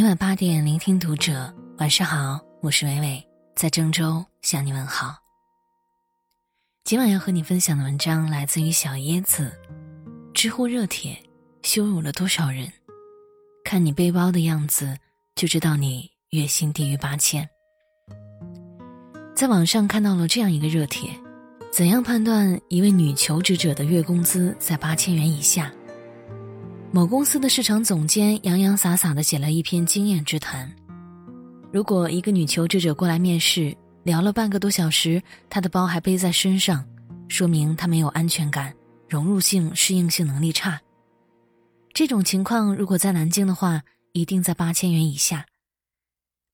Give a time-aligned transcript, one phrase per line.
[0.00, 1.54] 每晚八点，聆听读者。
[1.76, 3.22] 晚上好，我是伟伟，
[3.54, 5.14] 在郑州向你问好。
[6.84, 9.52] 今晚要和你分享的文章来自于小椰子，
[10.32, 11.22] 知乎热帖，
[11.60, 12.72] 羞辱了多少人？
[13.62, 14.96] 看你背包的样子，
[15.34, 17.46] 就知道你月薪低于八千。
[19.34, 21.10] 在网上看到了这样一个热帖：
[21.70, 25.70] 怎样判断一位女求职者的月工资在八千元以下？
[26.92, 30.68] 某公司的市场总监洋洋洒洒地写了一篇经验之谈。
[31.72, 33.72] 如果一个女求职者过来面试，
[34.02, 36.84] 聊了半个多小时，她的包还背在身上，
[37.28, 38.74] 说明她没有安全感，
[39.08, 40.80] 融入性、适应性能力差。
[41.92, 43.80] 这种情况如果在南京的话，
[44.10, 45.46] 一定在八千元以下。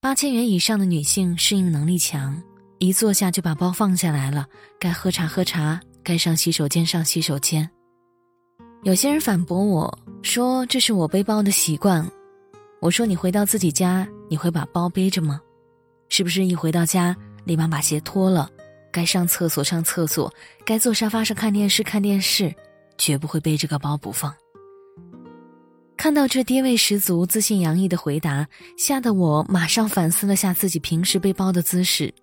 [0.02, 2.42] 八千元以上的女性适应能力强，
[2.78, 4.46] 一坐下就把包放下来了，
[4.78, 7.68] 该喝茶喝茶，该上洗手间上洗手间。
[8.86, 12.08] 有些人反驳我说：“这是我背包的习惯。”
[12.80, 15.40] 我说：“你回到自己家，你会把包背着吗？
[16.08, 18.48] 是不是一回到家立马把鞋脱了？
[18.92, 20.32] 该上厕所上厕所，
[20.64, 22.54] 该坐沙发上看电视看电视，
[22.96, 24.32] 绝不会背着个包不放。”
[25.98, 28.46] 看到这爹味十足、自信洋溢的回答，
[28.78, 32.14] 吓得我马上反思了下自己平时背包的姿势。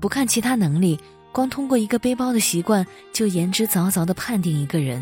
[0.00, 0.98] 不看其他能力，
[1.30, 5.00] 光通过一个背包的习惯，就言之凿凿的判定一个人。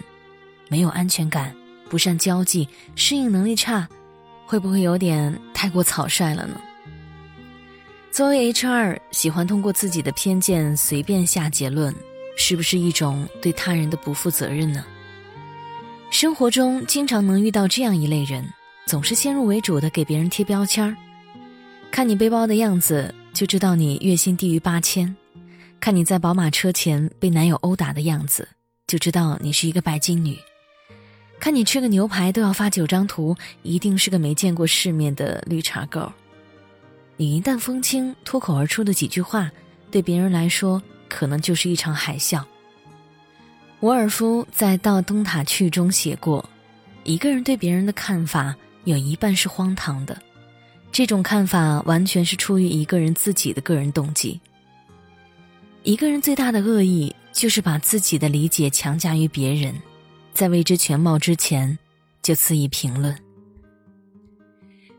[0.69, 1.55] 没有安全感，
[1.88, 3.88] 不善交际，适应能力差，
[4.47, 6.61] 会不会有点太过草率了呢？
[8.11, 11.94] 作为 HR，喜欢通过自己的偏见随便下结论，
[12.36, 14.84] 是不是一种对他人的不负责任呢？
[16.11, 18.44] 生活中经常能遇到这样一类人，
[18.86, 20.96] 总是先入为主的给别人贴标签儿，
[21.91, 25.14] 看你背包的样子就知道你月薪低于八千，
[25.78, 28.48] 看你在宝马车前被男友殴打的样子
[28.86, 30.36] 就知道你是一个拜金女。
[31.41, 36.12] 看你吃个牛排都要发九张图，一定是个没见过世面的绿茶狗。
[37.17, 39.50] 你云淡风轻脱口而出的几句话，
[39.91, 42.42] 对别人来说可能就是一场海啸。
[43.80, 46.48] 沃尔夫在《到灯塔去》中写过，
[47.05, 48.55] 一个人对别人的看法
[48.85, 50.20] 有一半是荒唐的，
[50.91, 54.41] 这种看法完全是出于一个人自己的个人动机。
[55.85, 59.73] 一个人最大的恶意就是把自己的理解强加于别人。
[60.38, 61.76] 在未知全貌之前，
[62.22, 63.12] 就肆意评论。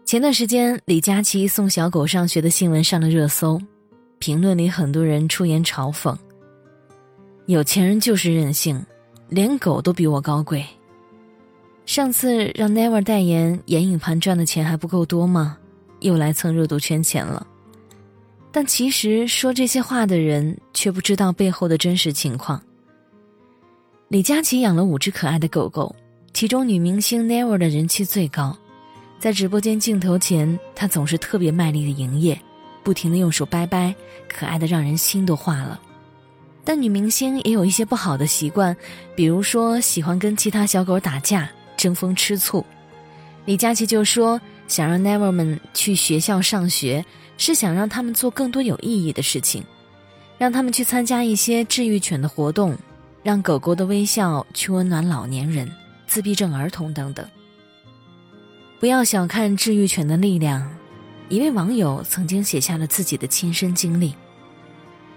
[0.03, 3.57] 前段时间，李佳琦送小狗上学的新闻上了热搜，
[4.17, 6.13] 评论里很多人出言嘲讽
[7.47, 8.85] ：“有钱人就是任性，
[9.29, 10.61] 连狗都比我高贵。”
[11.87, 15.57] 上次让 Never 代言眼影盘赚的钱还不够多吗？
[16.01, 17.47] 又来蹭热度圈钱了。
[18.51, 22.61] 但其实说这些话的人却不知道背后的真实情况。
[24.09, 25.95] 李佳琦养了五只可爱的狗狗，
[26.33, 28.57] 其中女明星 Never 的人气最高。
[29.19, 32.41] 在直播间镜头前，她总是特别卖力的营业，
[32.81, 33.93] 不停的用手掰掰，
[34.27, 35.79] 可爱的让人心都化了。
[36.63, 38.75] 但女明星也有一些不好的习惯，
[39.15, 42.65] 比如说喜欢跟其他小狗打架，争风吃醋。
[43.45, 47.05] 李佳琦就说，想让 Never 们去学校上学，
[47.37, 49.63] 是想让他们做更多有意义的事情，
[50.39, 52.75] 让他们去参加一些治愈犬的活动。
[53.21, 55.69] 让狗狗的微笑去温暖老年人、
[56.07, 57.25] 自闭症儿童等等。
[58.79, 60.69] 不要小看治愈犬的力量。
[61.27, 64.15] 一位网友曾经写下了自己的亲身经历：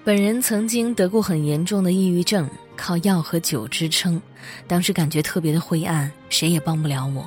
[0.04, 2.46] 本人曾经得过很严重的抑郁症，
[2.76, 4.20] 靠药和酒支撑，
[4.66, 7.24] 当时感觉特别的灰暗，谁也帮不了我。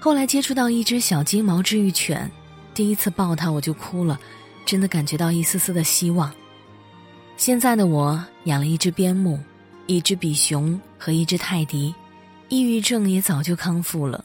[0.00, 2.30] 后来接触到一只小金毛治愈犬，
[2.72, 4.18] 第一次抱它我就哭了，
[4.64, 6.32] 真的感觉到一丝丝的希望。
[7.36, 9.38] 现在的我养了一只边牧。
[9.88, 11.94] 一只比熊和一只泰迪，
[12.50, 14.22] 抑郁症也早就康复了。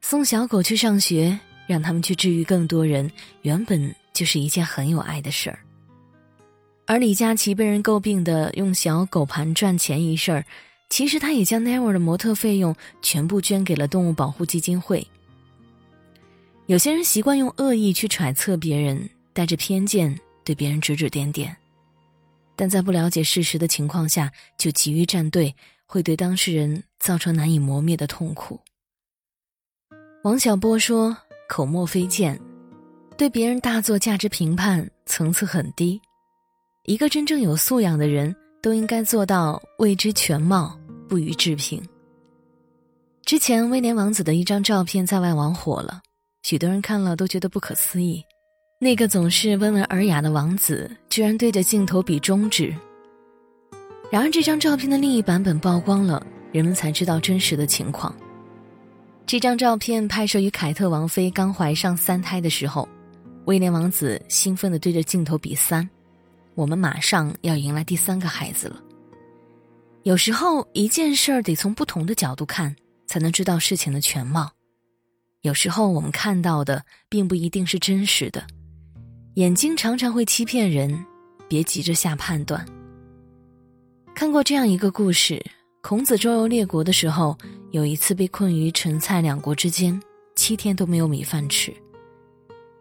[0.00, 1.36] 送小狗去上学，
[1.66, 3.10] 让他们去治愈更多人，
[3.42, 5.58] 原本就是一件很有爱的事儿。
[6.86, 10.44] 而李佳琦被人诟病的用小狗盘赚钱一事儿，
[10.88, 15.04] 其实他也将 Never 的模特费用全部捐给了动物保护基金会。
[16.66, 21.56] 有些人习惯用恶意去揣测别人，带着偏见对别人指指点点。
[22.56, 25.54] 但在不了解事实的情况下就急于站队，
[25.84, 28.58] 会对当事人造成难以磨灭的痛苦。
[30.24, 31.16] 王小波说
[31.48, 32.40] ：“口沫飞溅，
[33.16, 36.00] 对别人大做价值评判，层次很低。
[36.84, 40.76] 一个真正有素养的人，都应该做到未知全貌，
[41.08, 41.80] 不予置评。”
[43.24, 46.00] 之前威廉王子的一张照片在外网火了，
[46.42, 48.24] 许多人看了都觉得不可思议。
[48.78, 52.74] 那个总是温文尔雅的王子，居然对着镜头比中指。
[54.10, 58.14] 然而，这张照片的另一版本曝光了，人们才知道真实的情况。
[59.24, 62.86] 这张照片拍摄于凯特王妃刚怀上三胎的时候，
[63.46, 65.88] 威廉王子兴奋地对着镜头比三
[66.54, 68.78] ：“我们马上要迎来第三个孩子了。”
[70.04, 72.76] 有时候，一件事儿得从不同的角度看，
[73.06, 74.52] 才能知道事情的全貌。
[75.40, 78.46] 有时候，我们看到的并不一定是真实的，
[79.36, 81.04] 眼睛常常会欺骗人，
[81.46, 82.64] 别急着下判断。
[84.14, 85.44] 看过这样一个故事。
[85.82, 87.36] 孔子周游列国的时候，
[87.70, 90.00] 有一次被困于陈蔡两国之间，
[90.36, 91.70] 七天都没有米饭吃。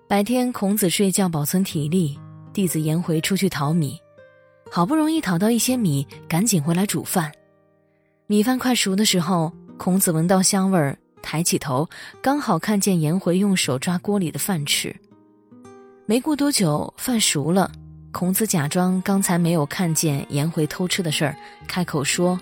[0.07, 2.17] 白天，孔子睡觉保存体力，
[2.53, 3.99] 弟子颜回出去淘米，
[4.71, 7.29] 好不容易讨到一些米，赶紧回来煮饭。
[8.27, 11.85] 米饭快熟的时候，孔子闻到香味儿，抬起头，
[12.21, 14.95] 刚好看见颜回用手抓锅里的饭吃。
[16.07, 17.71] 没过多久，饭熟了，
[18.11, 21.35] 孔子假装刚才没有看见颜回偷吃的事儿，
[21.65, 22.39] 开口说。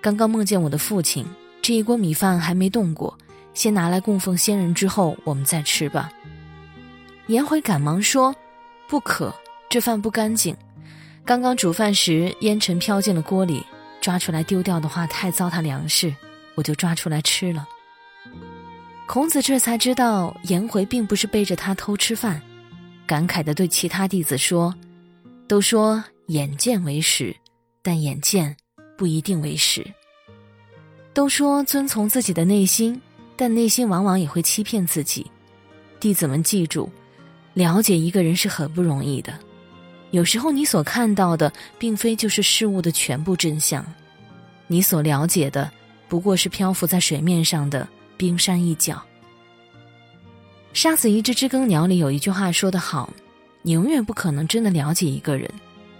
[0.00, 1.26] 刚刚梦见我的父亲，
[1.60, 3.18] 这一锅米饭还没动过，
[3.54, 6.12] 先拿来供奉先人，之后我们再吃吧。
[7.26, 8.32] 颜回赶忙说
[8.86, 9.34] ：“不可，
[9.68, 10.56] 这饭不干净。
[11.24, 13.66] 刚刚煮饭时烟尘飘进了锅里，
[14.00, 16.14] 抓出来丢掉的话太糟蹋粮食，
[16.54, 17.66] 我就抓出来吃了。”
[19.08, 22.40] 孔子这才知道颜回并不是背着他偷吃饭，
[23.10, 24.72] 感慨地对其他弟子说
[25.48, 27.34] ：“都说眼见为实，
[27.82, 28.56] 但眼见。”
[28.96, 29.84] 不一定为实。
[31.12, 33.00] 都说遵从自己的内心，
[33.34, 35.28] 但内心往往也会欺骗自己。
[35.98, 36.88] 弟子们记住，
[37.52, 39.36] 了解一个人是很不容易的。
[40.12, 43.84] 有时候你所看到的，并非就是事物的全部真相。
[44.68, 45.68] 你所了解的，
[46.08, 49.02] 不过是漂浮在水面上的冰山一角。
[50.72, 53.12] 杀死一只知更鸟里有一句话说得好：
[53.62, 55.50] 你永远不可能真的了解一个人，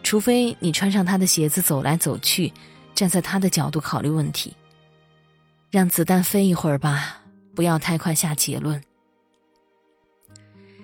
[0.03, 2.53] 除非你穿上他的鞋子走来走去。
[2.93, 4.53] 站在他的角度考虑问题，
[5.71, 7.23] 让子弹飞一会儿吧，
[7.55, 8.83] 不要太快下结论。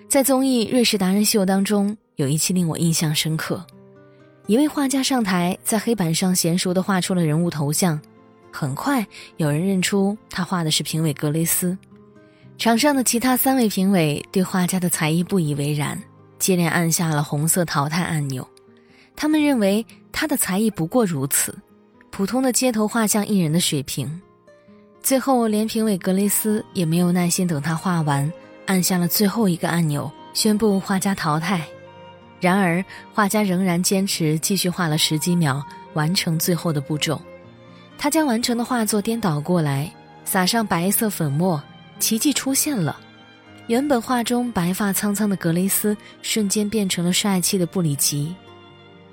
[0.07, 3.63] 在综艺《瑞士达人秀》当中，有一期令我印象深刻，
[4.47, 8.01] 一位画家上台，在黑板上娴熟的画出了人物头像，
[8.51, 9.05] 很快
[9.35, 11.77] 有人认出他画的是评委格雷斯。
[12.57, 16.01] 场上的其他三位评委对画家的才艺不以为然，
[16.39, 18.45] 接连按下了红色淘汰按钮，
[19.15, 21.55] 他们认为他的才艺不过如此。
[22.09, 24.19] 普通的街头画像艺人的水平，
[25.03, 28.31] 最后连评委格雷斯也没有耐心等他画完，
[28.65, 31.61] 按下了最后一个按钮，宣布画家淘汰。
[32.39, 32.83] 然而
[33.13, 35.63] 画家仍然坚持继续画了十几秒，
[35.93, 37.21] 完成最后的步骤。
[37.99, 39.91] 他将完成的画作颠倒过来，
[40.25, 41.61] 撒上白色粉末，
[41.99, 42.99] 奇迹出现了。
[43.67, 48.33] 原本画中白发苍苍的格雷斯，瞬间变成了帅气的布里吉。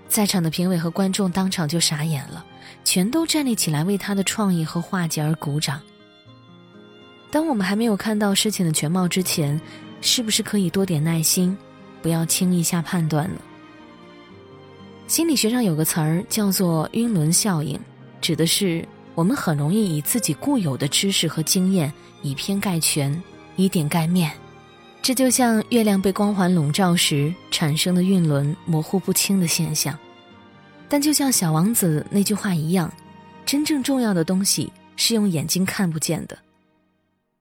[0.08, 2.44] 在场的评委和观众当场就傻眼了。
[2.84, 5.81] 全都站立起来，为他的创意和画技而鼓掌。
[7.31, 9.58] 当我们还没有看到事情的全貌之前，
[10.00, 11.56] 是不是可以多点耐心，
[12.02, 13.40] 不要轻易下判断呢？
[15.06, 17.78] 心理学上有个词儿叫做“晕轮效应”，
[18.20, 23.22] 指的是我们很容易以自己固有的知识和经验以偏概全，
[23.56, 24.32] 以点盖面。
[25.00, 29.96] 这就像月亮被光环笼罩时产生的晕轮模糊不清的现象。
[30.88, 32.93] 但就像小王子那句话一样，
[33.44, 36.38] 真正重要的东西是用眼睛看不见的。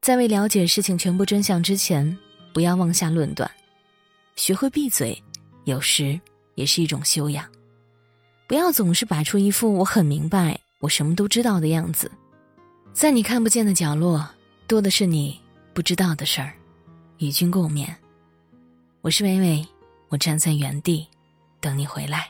[0.01, 2.17] 在未了解事情全部真相之前，
[2.53, 3.50] 不要妄下论断。
[4.36, 5.17] 学会闭嘴，
[5.63, 6.19] 有时
[6.55, 7.45] 也是一种修养。
[8.48, 12.11] 不要总是摆出一副我很明白、我什么都知道的样子。
[12.91, 14.29] 在你看不见的角落，
[14.67, 15.39] 多的是你
[15.73, 16.51] 不知道的事儿。
[17.19, 17.87] 与君共勉。
[18.99, 19.65] 我是微微，
[20.09, 21.07] 我站在原地，
[21.61, 22.29] 等你回来。